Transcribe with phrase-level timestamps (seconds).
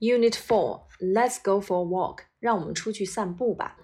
[0.00, 2.18] Unit Four, Let's go for a walk.
[2.38, 3.76] 让我们出去散步吧。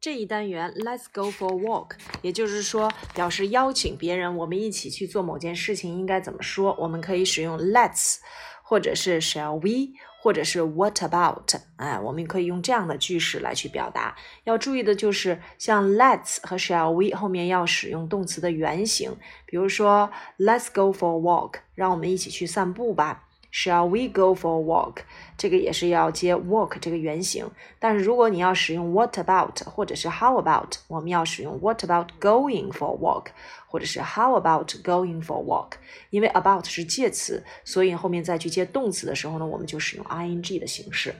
[0.00, 1.92] 这一单元 Let's go for a walk，
[2.22, 6.76] 也就是说表示邀请别人，我们一起去做某件事情，应该怎么说？
[6.78, 8.18] 我们可以使用 Let's，
[8.62, 11.60] 或者是 Shall we，或者是 What about？
[11.74, 14.14] 哎，我们可以用这样的句式来去表达。
[14.44, 23.24] 要注意的就是，像 Let's 和 Shall we 后面要使用动词的原形，比如说 Let's go for a walk，让我们一起去散步吧。
[23.56, 24.96] Shall we go for a walk？
[25.38, 27.50] 这个也是要接 walk 这个原形。
[27.78, 33.28] 但是如果你要使用 what about 或者是 how about，我们要使用 what about going for a walk，
[33.66, 35.70] 或者是 how about going for a walk。
[36.10, 41.14] 因为 about 是介词，所以后面再去接动词的时候呢，我们就使用 ing 的形式。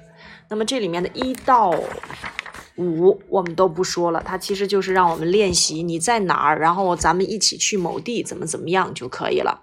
[0.50, 1.74] 那么这里面的一到
[2.76, 9.62] 五我们都不说了，它其实就是让我们练习你在哪儿，然后咱们一起去某地，怎么怎么样就可以了。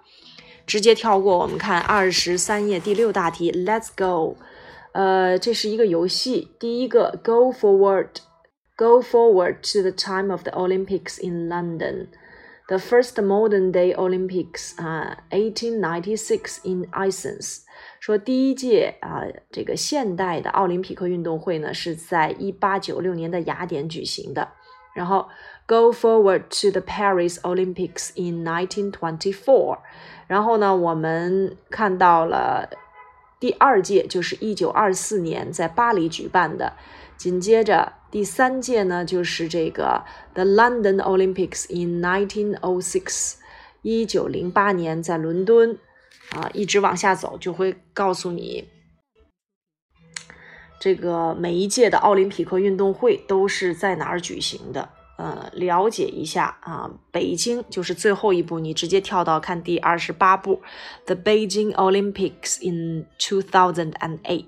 [0.66, 4.36] 直接跳过，我们看二十三页第六大题，Let's go。
[4.92, 6.52] 呃，这是一个游戏。
[6.58, 12.08] 第一个，Go forward，Go forward to the time of the Olympics in London。
[12.66, 17.58] The first modern day Olympics 啊，1896 in Athens。
[18.00, 24.48] 说第一届啊，这个现代的奥林匹克运动会呢，是在一八九六年的雅典举行的。
[24.94, 25.28] 然后
[25.66, 29.78] ，Go forward to the Paris Olympics in 1924。
[30.26, 32.70] 然后呢，我们看到了
[33.38, 36.72] 第二届，就是一九二四年在巴黎举办的。
[37.16, 43.34] 紧接着第三届呢，就是这个 The London Olympics in 1906，
[43.82, 45.78] 一九零八年在伦敦。
[46.30, 48.68] 啊，一直往下走，就会告诉你，
[50.84, 54.86] 这个每一届的奥林匹克运动会都是在哪儿举行的。
[55.16, 60.60] 呃，了解一下啊，北京就是最后一步，你直接跳到看第二十八步
[61.06, 64.44] ，The Beijing Olympics in 2008，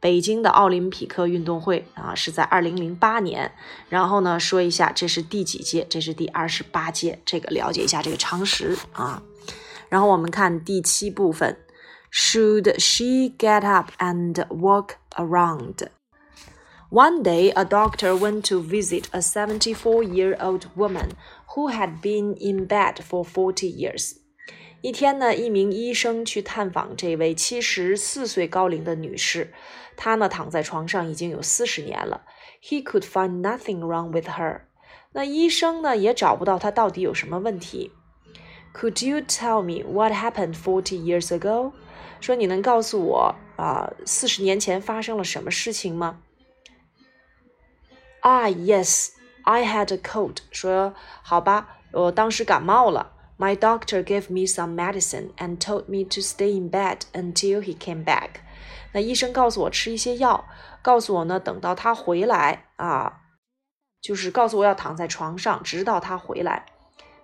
[0.00, 3.52] 北京的奥林匹克运动会啊是在二零零八年。
[3.88, 5.86] 然后呢，说一下这是第几届？
[5.88, 9.22] 这是第二十八届，这个了解一下这个常识啊。
[9.88, 11.56] 然后我们看第七部分
[12.12, 20.37] ，Should she get up and walk around？One day, a doctor went to visit a 74 year
[20.39, 21.11] old woman
[21.55, 24.17] who had been in bed for 40 years.
[24.81, 29.53] 一天呢，一名医生去探访这位七十四岁高龄的女士，
[29.95, 32.23] 她呢躺在床上已经有四十年了。
[32.63, 34.61] He could find nothing wrong with her。
[35.13, 37.91] 那医生呢也找不到她到底有什么问题。
[38.73, 41.73] Could you tell me what happened forty years ago？
[42.19, 46.20] 说你能告诉我 啊，四十年前发生了什么事情吗
[48.22, 49.10] ？Ah, yes,
[49.44, 50.38] I had a cold.
[50.50, 53.12] 说好吧，我当时感冒了。
[53.38, 58.04] My doctor gave me some medicine and told me to stay in bed until he came
[58.04, 58.40] back.
[58.92, 60.46] 那医生告诉我吃一些药，
[60.80, 63.20] 告诉我呢，等到他回来啊，
[64.00, 66.64] 就是告诉我要躺在床上，直到他回来。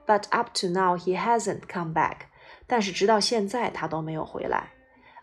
[0.06, 2.26] But up to now he hasn't come back.
[2.66, 4.70] 但是直到现在他都没有回来。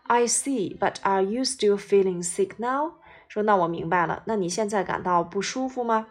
[0.09, 2.93] I see, but are you still feeling sick now?
[3.27, 6.07] 说那我明白了，那你现在感到不舒服吗？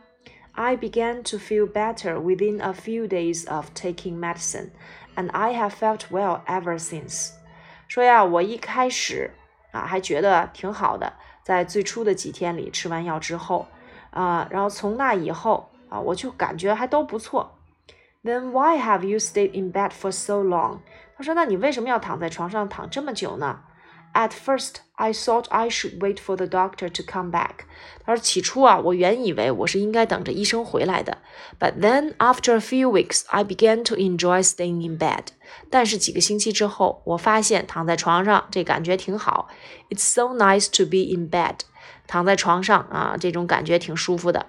[0.53, 4.71] I began to feel better within a few days of taking medicine,
[5.17, 7.31] and I have felt well ever since.
[7.89, 9.31] 说呀，我一开始
[9.72, 11.12] 啊还觉得挺好的，
[11.43, 13.67] 在最初的几天里吃完药之后
[14.11, 17.56] 啊，然后从那以后啊，我就感觉还都不错。
[18.25, 20.78] Then why have you stayed in bed for so long？
[21.17, 23.61] 他说，那你为什么要躺在床上躺这么久呢
[24.12, 27.67] ？At first, I thought I should wait for the doctor to come back.
[28.06, 31.19] 他说起初啊，我原以为我是应该等着医生回来的。
[31.59, 35.27] But then, after a few weeks, I began to enjoy staying in bed.
[35.69, 39.49] 但是几个星期之后，我发现躺在床上这感觉挺好。
[39.91, 41.61] It's so nice to be in bed.
[42.06, 44.47] 躺在床上啊，这种感觉挺舒服的。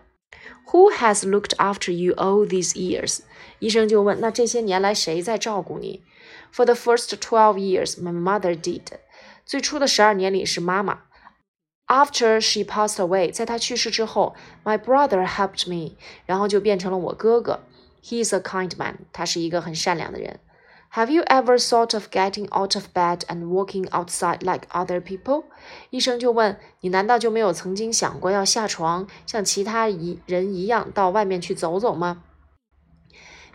[0.71, 3.21] Who has looked after you all these years?
[3.59, 6.03] 医生就问，那这些年来谁在照顾你？
[6.53, 8.83] For the first twelve years, my mother did.
[9.44, 11.02] 最初的十二年里是妈妈。
[11.86, 17.60] After she passed away，在她去世之后，my brother helped me，然后就变成了我哥哥。
[18.02, 20.40] He is a kind man，他是一个很善良的人。
[20.92, 25.44] Have you ever thought of getting out of bed and walking outside like other people？
[25.90, 32.22] 医生就问你，难道就没有曾经想过要下床，像其他一人一样到外面去走走吗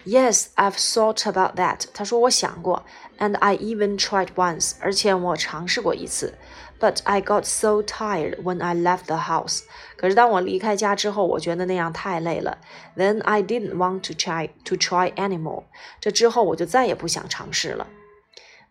[0.04, 1.84] ？Yes, I've thought about that.
[1.92, 2.84] 他说我想过，
[3.18, 6.34] and I even tried once，而且我尝试过一次。
[6.78, 9.64] But I got so tired when I left the house。
[9.98, 12.56] 可是当我离开家之后，我觉得那样太累了。
[12.96, 15.64] Then I didn't want to try to try anymore。
[16.00, 17.86] 这之后我就再也不想尝试了。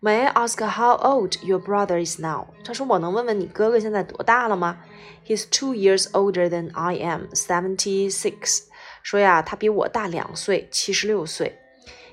[0.02, 2.46] May I ask how old your brother is now？
[2.64, 4.78] 他说我能问问你哥哥现在多大了吗？
[5.24, 8.62] He's two years older than I am, seventy six。
[9.04, 11.58] 说呀，他比我大两岁，七十六岁。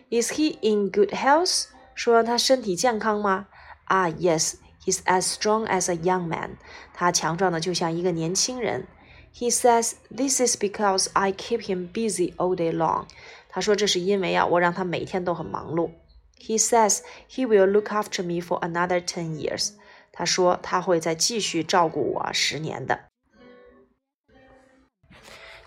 [0.10, 1.66] Is he in good health？
[1.96, 3.48] 说他身体健康吗？
[3.86, 4.56] 啊，Yes,
[4.86, 6.58] he's as strong as a young man。
[6.94, 8.88] 他强壮的就像一个年轻人。
[9.34, 13.06] He says this is because I keep him busy all day long。
[13.50, 15.92] 他说这是因为啊，我让他每天都很忙碌。
[16.40, 17.00] He says
[17.30, 19.74] he will look after me for another ten years.
[20.12, 23.06] 他说他会再继续照顾我十年的。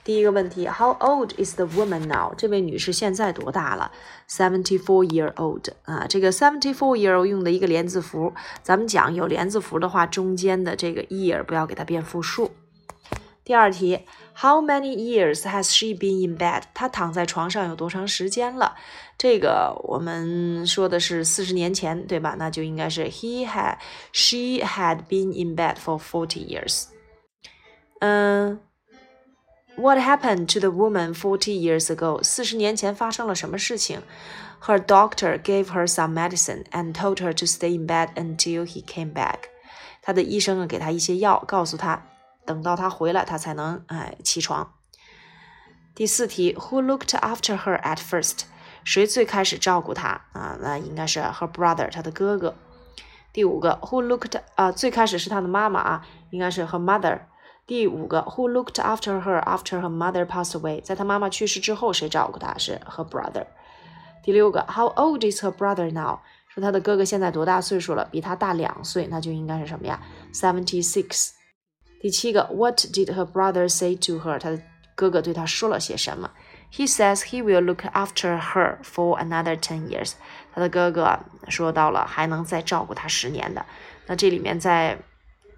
[0.06, 2.32] 第一个问题，How old is the woman now？
[2.38, 3.92] 这位女士现在多大了
[4.30, 8.32] ？Seventy-four year old 啊，这个 seventy-four year old 用的一个连字符。
[8.62, 12.52] 咱们讲有连字符的话，中间的这个 year 不要给它变复数。
[13.44, 14.02] 第二题。
[14.38, 16.64] How many years has she been in bed？
[16.74, 18.76] 她躺在床上有多长时间了？
[19.18, 22.36] 这个我们说的是四十年前，对吧？
[22.38, 23.78] 那就应该是 He had,
[24.12, 26.88] she had been in bed for forty years.
[28.00, 28.60] 嗯
[29.78, 32.24] ，What happened to the woman forty years ago？
[32.24, 34.02] 四十年前发生了什么事情
[34.62, 39.14] ？Her doctor gave her some medicine and told her to stay in bed until he came
[39.14, 39.50] back.
[40.02, 42.04] 她的医生啊，给她一些药，告诉她。
[42.46, 44.74] 等到他回来，她才能哎起床。
[45.94, 48.42] 第四题，Who looked after her at first？
[48.84, 50.58] 谁最开始照顾她啊？
[50.62, 52.56] 那应该是 her brother，她的哥哥。
[53.34, 54.72] 第五个，Who looked 啊？
[54.72, 57.22] 最开始是她的妈妈啊，应该是 her mother。
[57.67, 60.83] 第五个，Who looked after her after her mother passed away？
[60.83, 62.59] 在她妈妈去世之后，谁照顾她？
[62.59, 63.47] 是 her brother。
[64.23, 66.19] 第六个，How old is her brother now？
[66.49, 68.09] 说她的哥哥现在多大岁数了？
[68.11, 70.01] 比她大两岁，那就应该是什么呀？
[70.33, 71.31] seventy six。
[72.01, 74.39] 第七个，What did her brother say to her？
[74.39, 74.61] 他的
[74.97, 76.31] 哥哥对她说了些什么？
[76.73, 80.13] He says he will look after her for another ten years。
[80.53, 83.65] 他的哥哥说到了还能再照顾她十年的。
[84.07, 84.99] 那这里面在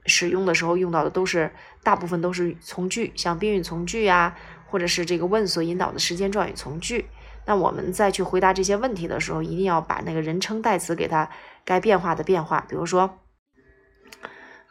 [0.07, 1.51] 使用的时候用到的都是
[1.83, 7.05] 大部分都是从句，像宾语从句呀，或者是这个问所引导的时间状语从句。
[7.45, 11.29] 那我们再去回答这些问题的时候，一定要把那个人称代词给它
[11.63, 12.65] 该变化的变化。
[12.67, 13.19] 比如说，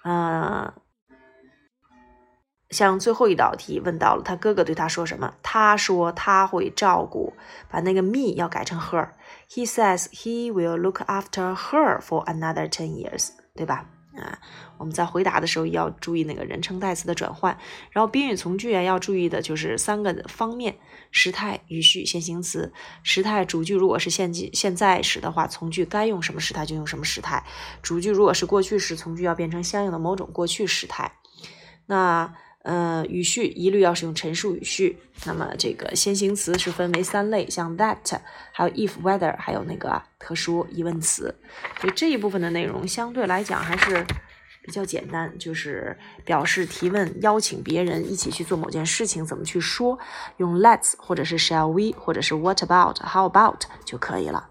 [0.05, 0.73] 嗯。
[2.71, 5.33] 像最后一道题问到了他哥哥对他说什么？
[5.41, 7.33] 他说他会照顾，
[7.71, 9.11] 把那个 me 要改成 her。
[9.49, 13.87] He says he will look after her for another ten years，对吧？
[14.19, 14.39] 啊，
[14.79, 17.57] 我们在回答的时候要注意那个人称代词的转换。
[17.91, 20.77] 然后宾语从句啊要注意的就是三个方面：
[21.11, 22.73] 时态、语序、先行词。
[23.03, 27.43] 时态主句如果是现现现在时的话，从句该用什么时态就用什么时态；
[27.83, 31.13] 主句如果是过去时，从句要变成相应的某种过去时态。
[31.87, 32.35] 那
[32.67, 34.99] 呃，语序一律要使用陈述语序。
[35.25, 38.19] 那么这个先行词是分为三类，像 that，
[38.51, 41.33] 还有 if、whether，还有那个特殊疑问词。
[41.81, 44.05] 所以这一部分的内容相对来讲还是
[44.65, 49.97] 比较简单，就是表示提问、邀请别人一起去做某件事情，怎么去说，
[50.39, 54.45] 用 let's 或者是 shall we 或者是 what about、how about 就可以了。